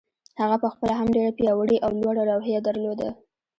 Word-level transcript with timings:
هغه 0.41 0.55
په 0.63 0.67
خپله 0.73 0.93
هم 0.99 1.07
ډېره 1.15 1.31
پياوړې 1.39 1.77
او 1.85 1.91
لوړه 2.01 2.23
روحيه 2.31 2.59
درلوده. 2.67 3.09